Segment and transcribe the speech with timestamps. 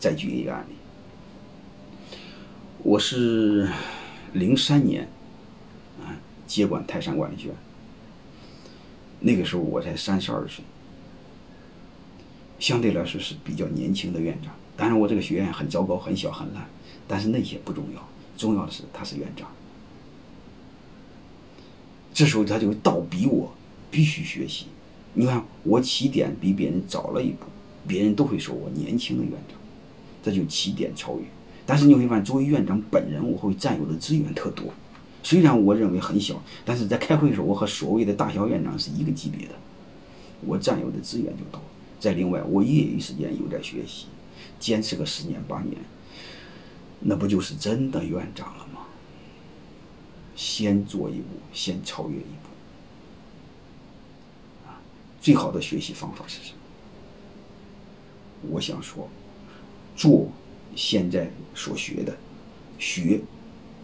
[0.00, 0.72] 再举一个案例，
[2.82, 3.68] 我是
[4.32, 5.06] 零三年
[6.00, 7.56] 啊接管泰山管理学院，
[9.20, 10.64] 那个时候我才三十二岁，
[12.58, 14.54] 相对来说是比较年轻的院长。
[14.74, 16.66] 当然我这个学院很糟糕、很小、很烂，
[17.06, 18.08] 但是那些不重要，
[18.38, 19.46] 重要的是他是院长。
[22.14, 23.52] 这时候他就倒逼我
[23.90, 24.68] 必须学习。
[25.12, 27.44] 你看我起点比别人早了一步，
[27.86, 29.59] 别人都会说我年轻的院长，
[30.22, 31.24] 这就起点超越。
[31.66, 34.66] 但是你会发现，作为院长本人，我会占有的资源特多。
[35.22, 39.54] 虽然我认为很小，但是在开会的时候，我和所谓的大小院长是一个级别的，
[40.46, 41.60] 我占有的资源就多。
[41.98, 44.06] 再另外，我业余时间又在学习，
[44.58, 45.76] 坚持个十年八年，
[47.00, 48.86] 那不就是真的院长了吗？
[50.34, 52.48] 先做一步，先超越一步。
[55.20, 56.58] 最好的学习方法是什么？
[58.50, 59.06] 我想说，
[60.00, 60.26] 做
[60.74, 62.16] 现在所学的，
[62.78, 63.20] 学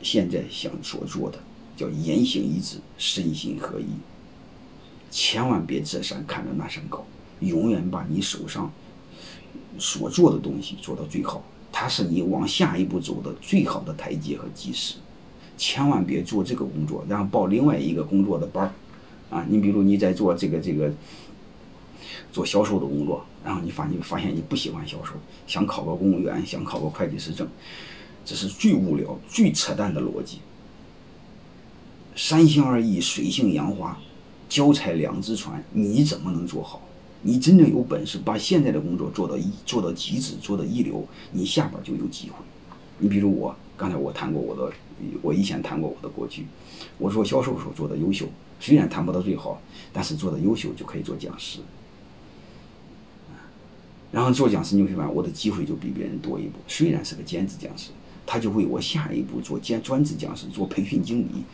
[0.00, 1.38] 现在想所做的，
[1.76, 3.84] 叫言行一致，身心合一。
[5.10, 7.04] 千万别这山看着那山高，
[7.40, 8.72] 永远把你手上
[9.78, 14.94] 所做的东西做到最好，它是你往下一步走的最好的台阶和基石。
[15.58, 18.72] 千万别做这个工作，然后报另外一个工作的班儿。
[19.28, 20.90] 啊，你比如你在做这个这个。
[22.32, 25.12] 做销售的工作，然后你发你发现你不喜欢销售，
[25.46, 27.46] 想考个公务员，想考个会计师证，
[28.24, 30.38] 这是最无聊、最扯淡的逻辑。
[32.14, 33.98] 三心二意、水性杨花、
[34.48, 36.80] 脚踩两只船，你怎么能做好？
[37.22, 42.36] 你真正有本事把现在的工作做到一做到极致、做到一流，你下边就有机会。
[42.98, 44.72] 你比如我，刚才我谈过我的，
[45.20, 46.46] 我以前谈过我的过去，
[46.98, 48.26] 我做销售时候做的优秀，
[48.60, 49.60] 虽然谈不到最好，
[49.92, 51.58] 但是做的优秀就可以做讲师。
[54.16, 56.58] 然后做讲师，你会发现我的机会就比别人多一步。
[56.66, 57.90] 虽然是个兼职讲师，
[58.24, 61.44] 他就为我下一步做兼专职讲师、做培训经理，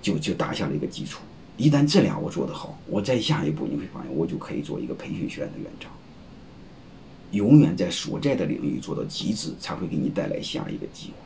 [0.00, 1.20] 就就打下了一个基础。
[1.58, 5.90] 一旦这俩我做得好，我再下一步你会发现，我就可以做一个培训学院的院长。
[7.32, 11.16] 永远在所在的领域做到极致，才会给你带来下一个机会。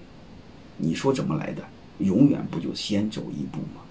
[0.77, 1.62] 你说怎么来的？
[1.99, 3.83] 永远不就先走一步吗？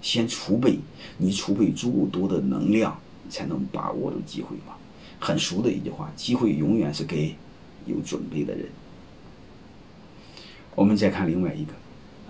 [0.00, 0.78] 先储备，
[1.18, 2.96] 你储备足够多的能量，
[3.28, 4.76] 才能把握住机会吗？
[5.20, 7.36] 很熟的一句话：机会永远是给
[7.86, 8.66] 有准备的人。
[10.74, 11.72] 我们再看另外一个，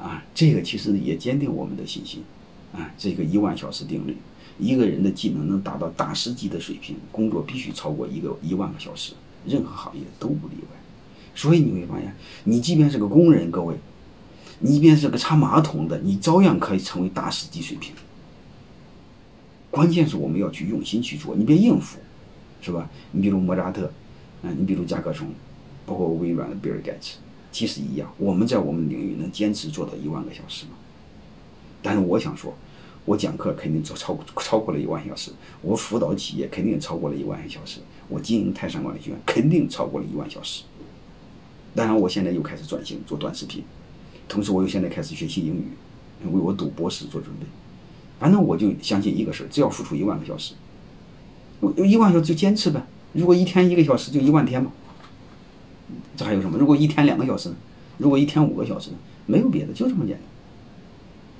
[0.02, 2.22] 啊，这个其实也坚定我们的信心，
[2.72, 4.16] 啊，这个一万小时定律，
[4.58, 9.12] 一个人的技能能达到大师级的水平，工作必须超过一个一万个小时，
[9.46, 10.76] 任何行业都不例外。
[11.34, 12.12] 所以你会发现，
[12.44, 13.76] 你即便是个工人，各位，
[14.58, 17.94] 你即便是个擦马桶的，你照样可以成为大师级水平。
[19.70, 21.98] 关键是我们要去用心去做，你别应付。
[22.60, 22.88] 是吧？
[23.12, 23.91] 你比如莫扎特，
[24.43, 25.28] 嗯，你比如甲壳虫，
[25.87, 27.19] 包括微软的比尔盖茨，
[27.50, 28.12] 其实一样。
[28.19, 30.72] 我们在我们领域能坚持做到一万个小时吗？
[31.82, 32.54] 但是我想说，
[33.06, 35.31] 我讲课肯定超超超过了一万小时，
[35.62, 40.65] 我辅导企业肯定超过了一万小时，我经营泰山管理学院肯定超过了一万小时。
[41.75, 43.65] 当然，我现在又开始转型做短视频，
[44.28, 45.69] 同时我又现在开始学习英语，
[46.31, 47.47] 为我读博士做准备。
[48.19, 50.54] 反正我就相信一个事儿，只要付出一万个小时。
[51.60, 52.82] 有一万小时就坚持呗。
[53.12, 54.71] 如果一天一个小时，就一万天嘛。
[56.16, 56.59] 这还有什么？
[56.59, 57.53] 如果一天两个小时，
[57.98, 58.91] 如果一天五个小时，
[59.26, 60.22] 没有别的，就这么简单。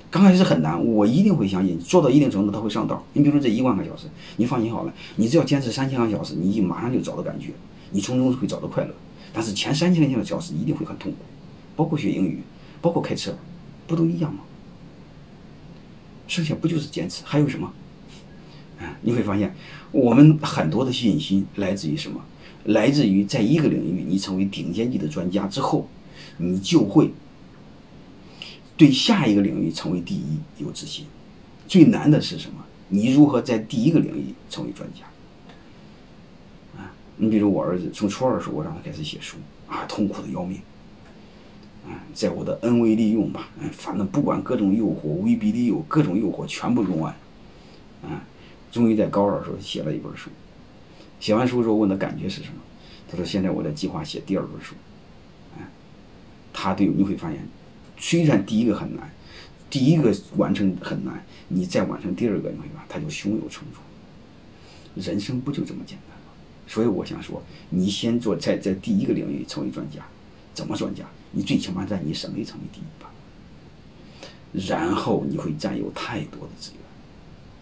[0.09, 3.01] 刚开始很难，我一定会相信，做到一定程度，他会上道。
[3.13, 7.51] 你比如说这一万个小时，你放心好了，你只要坚持三千个小时，你马上就找到感觉，
[7.91, 8.93] 你从中会找到快乐。
[9.31, 11.17] 但是前三千个小时一定会很痛苦，
[11.77, 12.41] 包括学英语，
[12.81, 13.33] 包括开车，
[13.87, 14.41] 不都一样吗？
[16.27, 17.23] 剩下不就是坚持？
[17.23, 17.71] 还有什么？
[19.01, 19.55] 你会发现，
[19.91, 22.21] 我们很多的信心来自于什么？
[22.65, 25.87] 来自于在一个领域你成为顶尖级的专家之后，
[26.37, 27.11] 你就会
[28.77, 31.05] 对下一个领域成为第一有自信。
[31.67, 32.63] 最难的是什么？
[32.89, 35.05] 你如何在第一个领域成为专家？
[36.77, 40.59] 啊，你比如我儿子从初二的时候，我让他开始写书，啊，痛苦的要命。
[41.87, 47.15] 啊，在我的恩威利用吧，反正不管各种诱惑，威逼利诱，各种诱惑全部用完，
[48.71, 50.29] 终于在高二的时候写了一本书，
[51.19, 52.55] 写完书之后问他感觉是什么？
[53.09, 54.73] 他说：“现在我在计划写第二本书。”
[55.59, 55.67] 哎，
[56.53, 57.45] 他对你会发现，
[57.97, 59.11] 虽然第一个很难，
[59.69, 65.01] 第一个完成很难，你再完成第二个，你会发现他就胸有成竹。
[65.01, 66.31] 人生不就这么简单吗？
[66.67, 69.99] 所以我想说，你先做在在第一个领域成为专家，
[70.53, 71.03] 怎么专家？
[71.31, 73.11] 你最起码在你省内成为第一吧，
[74.53, 76.80] 然后你会占有太多的资源。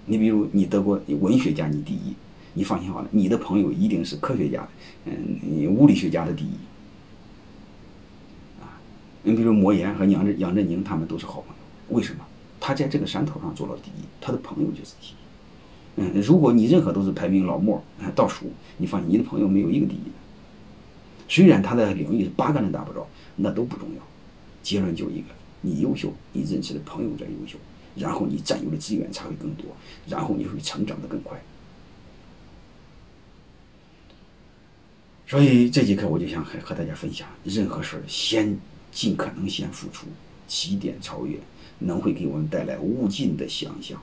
[0.09, 2.15] 你比如你德国你文学家，你第一；
[2.55, 4.67] 你放心好了，你的朋友一定是科学家，
[5.05, 6.53] 嗯，你物理学家的第一。
[8.59, 8.81] 啊，
[9.21, 12.25] 你比如莫言和杨振杨振宁他们都是好朋友，为什么？
[12.59, 15.13] 他在这个山头上做到第一，他的朋友就是第一。
[15.97, 17.83] 嗯，如果你任何都是排名老末
[18.15, 18.47] 倒数，
[18.77, 20.01] 你放心，你的朋友没有一个第一。
[21.27, 24.01] 虽然他的领域八个人打不着，那都不重要。
[24.63, 25.27] 结论就一个：
[25.61, 27.59] 你优秀，你认识的朋友在优秀，
[27.95, 29.65] 然后你占有的资源才会更多，
[30.07, 31.41] 然后你会成长的更快。
[35.27, 38.57] 所以这节课我就想和和大家分享：任何事先
[38.91, 40.07] 尽可能先付出，
[40.47, 41.37] 起点超越，
[41.77, 44.01] 能会给我们带来无尽的想象。